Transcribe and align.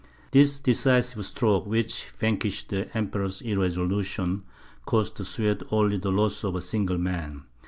This 0.31 0.59
decisive 0.59 1.23
stroke, 1.27 1.67
which 1.67 2.05
vanquished 2.17 2.69
the 2.69 2.89
Emperor's 2.97 3.39
irresolution, 3.43 4.41
cost 4.87 5.15
the 5.17 5.25
Swedes 5.25 5.61
only 5.69 5.97
the 5.97 6.11
loss 6.11 6.43
of 6.43 6.55
a 6.55 6.61
single 6.61 6.97
man. 6.97 7.43